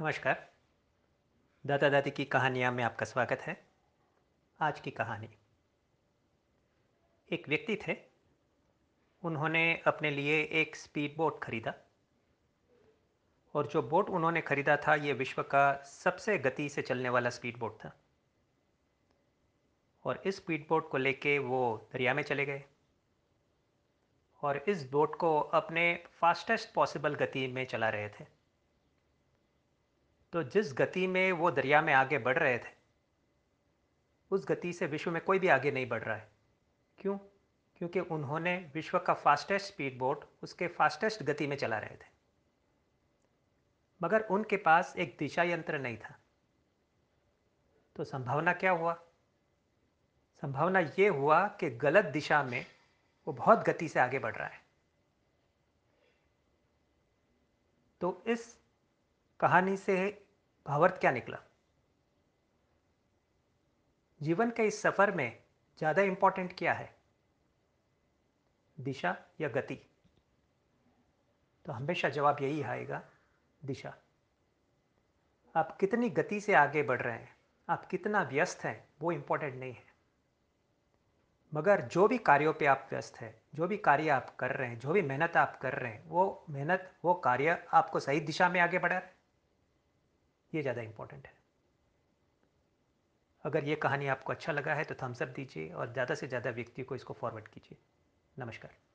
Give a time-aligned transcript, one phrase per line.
[0.00, 0.52] नमस्कार।
[1.66, 3.66] दादा दादी की कहानियाँ में आपका स्वागत है।
[4.60, 5.28] आज की कहानी।
[7.32, 7.96] एक व्यक्ति थे।
[9.22, 11.74] उन्होंने अपने लिए एक स्पीड बोट खरीदा।
[13.54, 17.56] और जो बोट उन्होंने खरीदा था, ये विश्व का सबसे गति से चलने वाला स्पीड
[17.56, 17.92] बोट था।
[20.04, 22.64] और इस स्पीड बोट को लेके वो दरिया में चले गए।
[24.42, 28.37] और इस बोट को अपने फास्टेस्ट पॉसिबल गति में चला रहे थे।
[30.32, 32.78] तो जिस गति में वो दरिया में आगे बढ़ रहे थे,
[34.30, 36.32] उस गति से विश्व में कोई भी आगे नहीं बढ़ रहा है।
[36.98, 37.18] क्यों?
[37.76, 42.18] क्योंकि उन्होंने विश्व का फास्टेस्ट स्पीड बोट उसके फास्टेस्ट गति में चला रहे थे।
[44.02, 46.18] मगर उनके पास एक दिशा यंत्र नहीं था।
[47.96, 48.94] तो संभावना क्या हुआ?
[50.40, 52.66] संभावना ये हुआ कि गलत दिशा में
[53.26, 54.62] वो बहुत गति से आगे बढ़ रहा है।
[58.00, 58.58] तो इस
[59.40, 60.26] कहानी से
[60.66, 61.38] भावार्थ क्या निकला?
[64.22, 65.42] जीवन के इस सफ़र में
[65.78, 66.96] ज़्यादा इंपॉर्टेंट क्या है?
[68.80, 69.74] दिशा या गति?
[71.64, 73.02] तो हमेशा जवाब यही आएगा,
[73.64, 73.94] दिशा।
[75.54, 77.36] आप कितनी गति से आगे बढ़ रहे हैं,
[77.68, 79.86] आप कितना व्यस्त हैं, वो इम्पोर्टेंट नहीं है।
[81.54, 84.78] मगर जो भी कार्यों पे आप व्यस्त हैं, जो भी कार्य आप कर रहे हैं,
[84.78, 88.60] जो भी मेहनत आप कर रहे हैं, वो मेहनत, वो कार्य आपको सही दिशा में
[88.60, 89.17] आगे बढ़ा रहे हैं।
[90.58, 91.32] ये ज़्यादा इंपॉर्टेंट है।
[93.44, 96.82] अगर ये कहानी आपको अच्छा लगा है तो थम्सअप दीजिए और ज़्यादा से ज़्यादा व्यक्ति
[96.82, 97.78] को इसको फॉरवर्ड कीजिए।
[98.36, 98.78] नमस्कार।